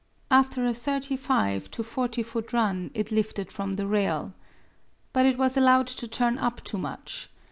[0.31, 4.33] After a 35 to 40 foot run it lifted from the rail.
[5.13, 7.29] But it was allowed to turn up too much.